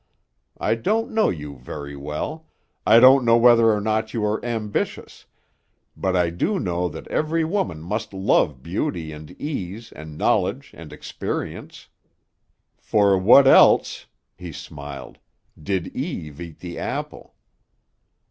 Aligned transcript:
I 0.59 0.73
don't 0.73 1.11
know 1.11 1.29
you 1.29 1.57
very 1.59 1.95
well; 1.95 2.47
I 2.87 2.99
don't 2.99 3.23
know 3.23 3.37
whether 3.37 3.71
or 3.71 3.79
not 3.79 4.15
you 4.15 4.25
are 4.25 4.43
ambitious; 4.43 5.27
but 5.95 6.15
I 6.15 6.31
do 6.31 6.57
know 6.57 6.89
that 6.89 7.07
every 7.09 7.43
woman 7.43 7.83
must 7.83 8.11
love 8.11 8.63
beauty 8.63 9.11
and 9.11 9.29
ease 9.39 9.91
and 9.91 10.17
knowledge 10.17 10.71
and 10.73 10.91
experience. 10.91 11.87
For 12.79 13.15
what 13.15 13.45
else," 13.45 14.07
he 14.35 14.51
smiled, 14.51 15.19
"did 15.61 15.95
Eve 15.95 16.41
eat 16.41 16.61
the 16.61 16.79
apple? 16.79 17.35